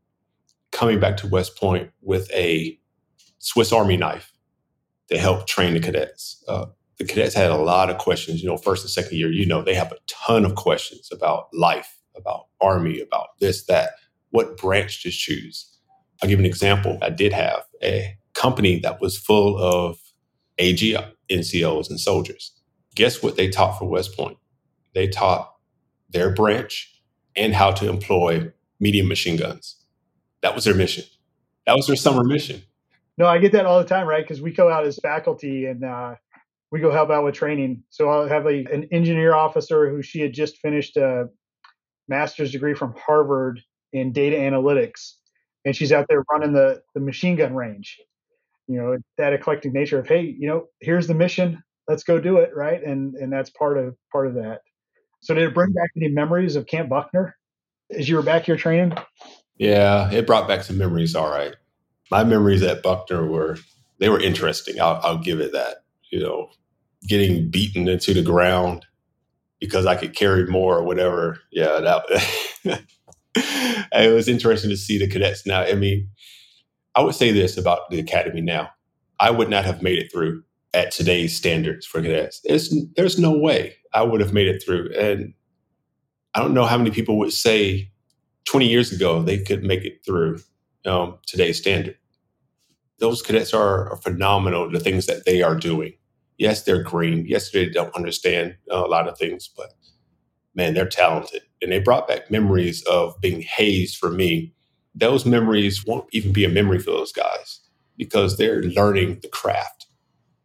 [0.72, 2.78] coming back to West Point with a
[3.38, 4.32] Swiss Army knife
[5.10, 6.42] to help train the cadets.
[6.48, 6.66] Uh,
[6.98, 8.42] the cadets had a lot of questions.
[8.42, 11.48] You know, first and second year, you know, they have a ton of questions about
[11.52, 13.90] life, about army, about this, that.
[14.30, 15.78] What branch to choose?
[16.20, 16.98] I'll give an example.
[17.02, 19.96] I did have a company that was full of
[20.58, 20.96] AG
[21.30, 22.52] NCOs and soldiers.
[22.94, 24.38] Guess what they taught for West Point?
[24.94, 25.54] They taught
[26.10, 26.94] their branch
[27.34, 29.76] and how to employ medium machine guns.
[30.42, 31.04] That was their mission.
[31.66, 32.62] That was their summer mission.
[33.16, 34.22] No, I get that all the time, right?
[34.22, 36.14] Because we go out as faculty and uh,
[36.70, 37.82] we go help out with training.
[37.90, 41.28] So I'll have a, an engineer officer who she had just finished a
[42.08, 43.60] master's degree from Harvard
[43.92, 45.12] in data analytics,
[45.64, 48.00] and she's out there running the the machine gun range
[48.66, 52.38] you know that eclectic nature of hey you know here's the mission let's go do
[52.38, 52.82] it right?
[52.82, 54.60] And and that's part of part of that.
[55.20, 57.36] So did it bring back any memories of camp buckner
[57.90, 58.96] as you were back here training?
[59.58, 61.54] Yeah it brought back some memories all right.
[62.10, 63.58] My memories at buckner were
[63.98, 65.78] they were interesting i'll, I'll give it that
[66.10, 66.50] you know
[67.06, 68.86] getting beaten into the ground
[69.60, 72.82] because i could carry more or whatever yeah that
[73.92, 75.46] it was interesting to see the cadets.
[75.46, 76.08] Now i mean
[76.94, 78.70] I would say this about the academy now.
[79.20, 80.42] I would not have made it through
[80.72, 82.40] at today's standards for cadets.
[82.44, 84.92] There's, there's no way I would have made it through.
[84.98, 85.34] And
[86.34, 87.90] I don't know how many people would say
[88.46, 90.40] 20 years ago they could make it through
[90.84, 91.96] um, today's standard.
[92.98, 95.94] Those cadets are, are phenomenal, the things that they are doing.
[96.38, 97.24] Yes, they're green.
[97.26, 99.70] Yes, they don't understand a lot of things, but
[100.54, 101.42] man, they're talented.
[101.62, 104.52] And they brought back memories of being hazed for me.
[104.94, 107.60] Those memories won't even be a memory for those guys
[107.96, 109.86] because they're learning the craft.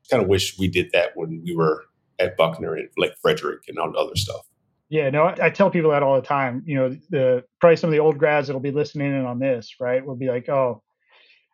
[0.10, 1.86] Kind of wish we did that when we were
[2.20, 4.45] at Buckner and Lake Frederick and all the other stuff.
[4.89, 6.64] Yeah, no, I, I tell people that all the time.
[6.66, 9.76] You know, the probably some of the old grads that'll be listening in on this,
[9.80, 10.82] right, will be like, "Oh,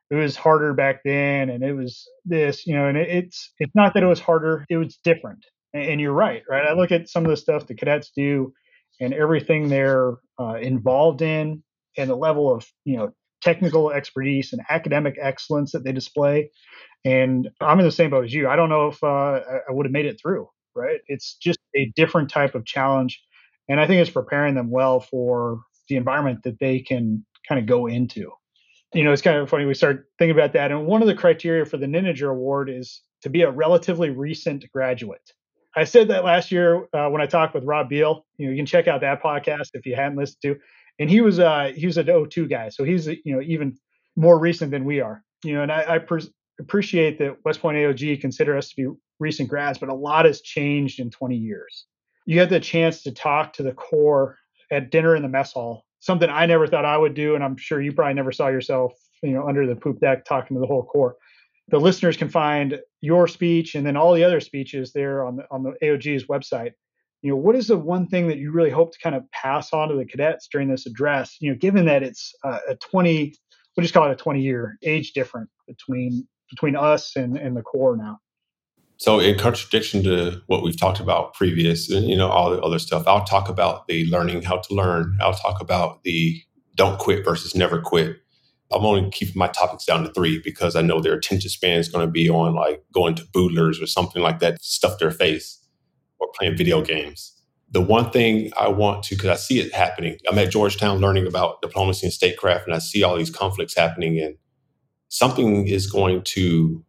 [0.09, 3.75] it was harder back then, and it was this," you know, and it, it's it's
[3.75, 5.45] not that it was harder; it was different.
[5.73, 6.65] And, and, you're right, right.
[6.65, 8.53] I look at some of the stuff the cadets do,
[9.01, 11.61] and everything they're uh, involved in,
[11.97, 16.49] and the level of you know technical expertise and academic excellence that they display.
[17.03, 18.47] And I'm in the same boat as you.
[18.47, 19.39] I don't know if uh,
[19.69, 20.99] I would have made it through right?
[21.07, 23.23] It's just a different type of challenge.
[23.67, 27.65] And I think it's preparing them well for the environment that they can kind of
[27.65, 28.31] go into.
[28.93, 29.65] You know, it's kind of funny.
[29.65, 30.71] We start thinking about that.
[30.71, 34.65] And one of the criteria for the Nininger Award is to be a relatively recent
[34.71, 35.31] graduate.
[35.75, 38.25] I said that last year uh, when I talked with Rob Beal.
[38.37, 40.55] You know, you can check out that podcast if you hadn't listened to.
[40.99, 43.77] And he was uh, he was an O2 guy, so he's you know even
[44.15, 45.23] more recent than we are.
[45.43, 48.87] You know, and I, I pres- appreciate that West Point AOG consider us to be
[49.19, 51.85] recent grads, but a lot has changed in 20 years.
[52.25, 54.37] You had the chance to talk to the Corps
[54.71, 57.57] at dinner in the mess hall, something I never thought I would do, and I'm
[57.57, 60.67] sure you probably never saw yourself, you know, under the poop deck talking to the
[60.67, 61.15] whole Corps.
[61.69, 65.45] The listeners can find your speech and then all the other speeches there on the
[65.49, 66.73] on the AOG's website.
[67.25, 69.73] You know, what is the one thing that you really hope to kind of pass
[69.73, 71.37] on to the cadets during this address?
[71.39, 73.33] You know, given that it's uh, a 20,
[73.75, 77.63] we'll just call it a 20 year age difference between between us and, and the
[77.63, 78.19] Corps now.
[78.97, 82.77] So, in contradiction to what we've talked about previous, and you know, all the other
[82.77, 85.17] stuff, I'll talk about the learning how to learn.
[85.19, 86.39] I'll talk about the
[86.75, 88.17] don't quit versus never quit.
[88.71, 91.89] I'm only keeping my topics down to three because I know their attention span is
[91.89, 95.64] going to be on like going to boodlers or something like that, stuff their face
[96.25, 97.31] or playing video games.
[97.71, 101.27] The one thing I want to, because I see it happening, I'm at Georgetown learning
[101.27, 104.37] about diplomacy and statecraft, and I see all these conflicts happening, and
[105.09, 106.83] something is going to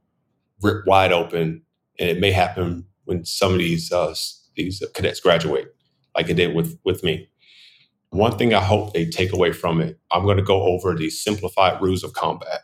[0.62, 1.62] rip wide open
[1.98, 4.14] and it may happen when some of these uh,
[4.56, 5.74] these cadets graduate,
[6.14, 7.28] like it did with with me.
[8.10, 11.10] One thing I hope they take away from it, I'm going to go over the
[11.10, 12.60] simplified rules of combat,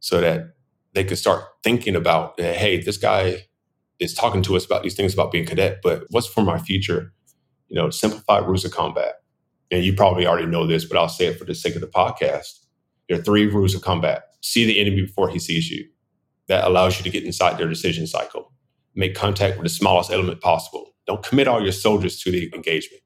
[0.00, 0.54] so that
[0.94, 3.45] they can start thinking about, hey, this guy
[3.98, 7.12] is talking to us about these things about being cadet, but what's for my future?
[7.68, 9.14] You know, simplified rules of combat.
[9.70, 11.88] And you probably already know this, but I'll say it for the sake of the
[11.88, 12.60] podcast.
[13.08, 14.24] There are three rules of combat.
[14.42, 15.84] See the enemy before he sees you.
[16.48, 18.52] That allows you to get inside their decision cycle
[18.96, 20.94] make contact with the smallest element possible.
[21.06, 23.02] Don't commit all your soldiers to the engagement.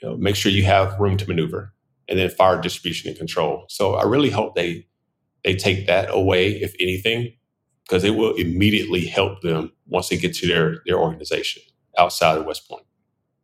[0.00, 1.72] You know, make sure you have room to maneuver,
[2.08, 3.64] and then fire distribution and control.
[3.68, 4.86] So I really hope they
[5.42, 7.32] they take that away, if anything,
[7.86, 11.62] because it will immediately help them once they get to their their organization
[11.98, 12.84] outside of West Point.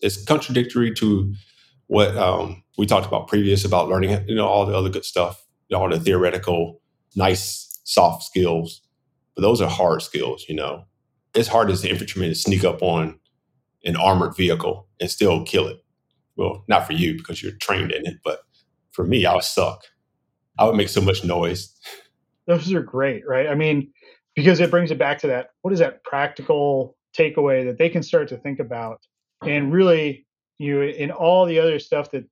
[0.00, 1.34] It's contradictory to
[1.86, 5.44] what um, we talked about previous about learning, you know, all the other good stuff,
[5.74, 6.80] all the theoretical,
[7.16, 8.80] nice, soft skills.
[9.34, 10.86] But those are hard skills, you know
[11.34, 13.18] it's hard as an infantryman to sneak up on
[13.84, 15.82] an armored vehicle and still kill it.
[16.36, 18.40] Well, not for you because you're trained in it, but
[18.92, 19.84] for me, I would suck.
[20.58, 21.74] I would make so much noise.
[22.46, 23.48] Those are great, right?
[23.48, 23.92] I mean,
[24.34, 28.02] because it brings it back to that what is that practical takeaway that they can
[28.02, 29.00] start to think about
[29.46, 30.26] and really
[30.58, 32.24] you in all the other stuff that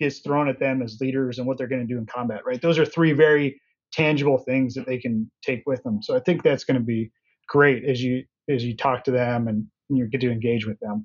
[0.00, 2.60] gets thrown at them as leaders and what they're going to do in combat, right?
[2.60, 3.60] Those are three very
[3.92, 6.02] tangible things that they can take with them.
[6.02, 7.12] So I think that's going to be
[7.48, 11.04] great as you as you talk to them and you get to engage with them.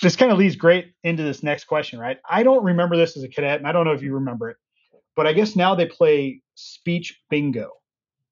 [0.00, 2.18] This kind of leads great into this next question, right?
[2.28, 4.56] I don't remember this as a cadet, and I don't know if you remember it,
[5.14, 7.70] but I guess now they play speech bingo.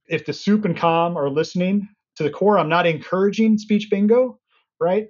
[0.09, 4.38] If the Supe and Com are listening to the Corps, I'm not encouraging speech bingo,
[4.80, 5.09] right?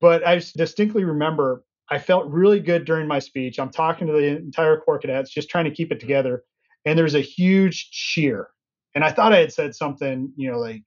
[0.00, 3.58] But I distinctly remember I felt really good during my speech.
[3.58, 6.42] I'm talking to the entire Corps cadets, just trying to keep it together.
[6.86, 8.48] And there's a huge cheer.
[8.94, 10.84] And I thought I had said something, you know, like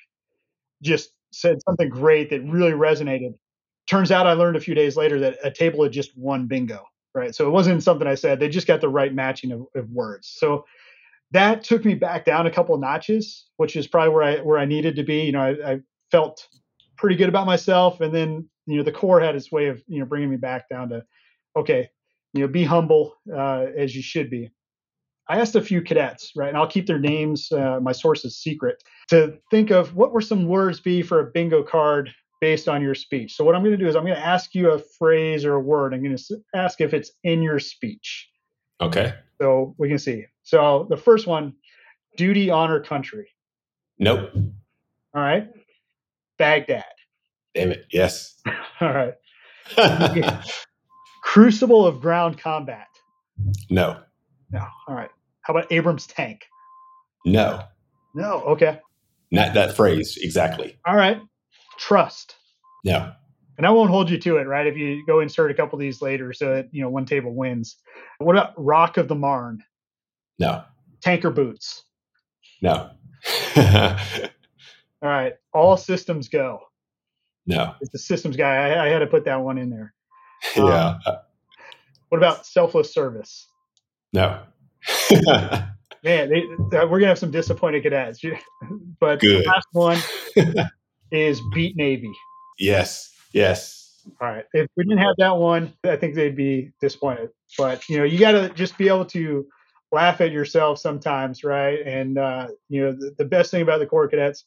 [0.82, 3.36] just said something great that really resonated.
[3.88, 6.84] Turns out I learned a few days later that a table had just won bingo,
[7.14, 7.36] right?
[7.36, 8.40] So it wasn't something I said.
[8.40, 10.34] They just got the right matching of, of words.
[10.36, 10.66] So
[11.32, 14.58] that took me back down a couple of notches, which is probably where I where
[14.58, 15.22] I needed to be.
[15.22, 15.80] You know, I, I
[16.12, 16.48] felt
[16.98, 20.00] pretty good about myself, and then you know the Corps had its way of you
[20.00, 21.04] know bringing me back down to
[21.56, 21.90] okay,
[22.34, 24.52] you know, be humble uh, as you should be.
[25.28, 28.84] I asked a few cadets, right, and I'll keep their names, uh, my sources secret,
[29.10, 32.94] to think of what were some words be for a bingo card based on your
[32.94, 33.36] speech.
[33.36, 35.56] So what I'm going to do is I'm going to ask you a phrase or
[35.56, 35.94] a word.
[35.94, 38.30] I'm going to ask if it's in your speech.
[38.82, 39.16] Okay.
[39.42, 40.26] So we can see.
[40.46, 41.54] So the first one,
[42.18, 43.28] duty, honor, country.
[44.00, 44.30] Nope.
[45.14, 45.50] All right.
[46.38, 46.86] Baghdad.
[47.56, 47.86] Damn it.
[47.92, 48.42] Yes.
[48.82, 49.16] All right.
[51.24, 52.88] Crucible of ground combat.
[53.70, 54.00] no.
[54.52, 54.66] No.
[54.88, 55.10] All right.
[55.42, 56.46] How about Abrams tank?
[57.26, 57.64] No.
[58.14, 58.42] No.
[58.42, 58.80] Okay.
[59.32, 60.78] Not that phrase exactly.
[60.86, 61.20] All right.
[61.80, 62.36] Trust.
[62.84, 63.12] No.
[63.58, 64.68] And I won't hold you to it, right?
[64.68, 67.34] If you go insert a couple of these later, so that you know one table
[67.34, 67.78] wins.
[68.20, 69.64] What about Rock of the Marne?
[70.40, 70.64] No.
[71.02, 71.84] Tanker boots.
[72.62, 72.92] No.
[73.58, 75.34] All right.
[75.54, 76.60] All systems go.
[77.46, 77.76] no.
[77.82, 78.70] It's the systems guy.
[78.70, 79.94] I, I had to put that one in there.
[80.56, 80.98] Yeah.
[82.10, 83.48] What about selfless service?
[84.14, 84.42] no.
[86.04, 86.44] Man, they,
[86.78, 88.20] uh, we're gonna have some disappointed cadets.
[89.00, 89.44] but Good.
[89.44, 89.98] the last one
[91.12, 92.12] is beat Navy.
[92.60, 93.12] yes.
[93.34, 94.04] Yes.
[94.22, 94.46] All right.
[94.54, 97.30] If we didn't have that one, I think they'd be disappointed.
[97.58, 99.48] But you know, you got to just be able to
[99.96, 101.80] laugh at yourself sometimes, right?
[101.86, 104.46] And uh, you know, the, the best thing about the Corps cadets,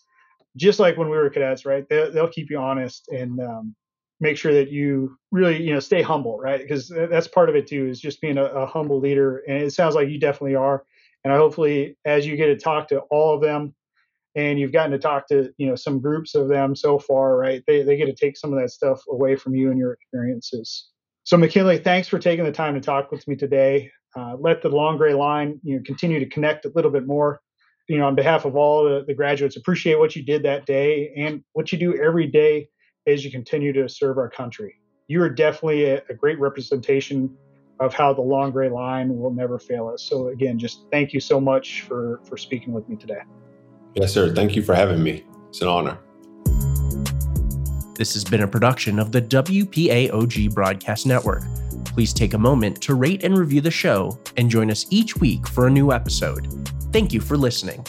[0.57, 1.89] just like when we were cadets, right?
[1.89, 3.75] They, they'll keep you honest and um,
[4.21, 6.61] make sure that you really, you know, stay humble, right?
[6.61, 9.43] Because that's part of it too, is just being a, a humble leader.
[9.49, 10.85] And it sounds like you definitely are.
[11.25, 13.75] And I hopefully, as you get to talk to all of them,
[14.35, 17.63] and you've gotten to talk to you know some groups of them so far right
[17.67, 20.91] they, they get to take some of that stuff away from you and your experiences
[21.25, 24.69] so mckinley thanks for taking the time to talk with me today uh, let the
[24.69, 27.41] long gray line you know continue to connect a little bit more
[27.89, 31.13] you know on behalf of all the, the graduates appreciate what you did that day
[31.17, 32.69] and what you do every day
[33.07, 34.75] as you continue to serve our country
[35.07, 37.35] you are definitely a, a great representation
[37.81, 41.21] of how the long gray line will never fail us so again just thank you
[41.21, 43.23] so much for for speaking with me today
[43.95, 44.33] Yes, sir.
[44.33, 45.25] Thank you for having me.
[45.49, 45.99] It's an honor.
[47.97, 51.43] This has been a production of the WPAOG Broadcast Network.
[51.99, 55.49] Please take a moment to rate and review the show and join us each week
[55.49, 56.47] for a new episode.
[56.93, 57.85] Thank you for listening.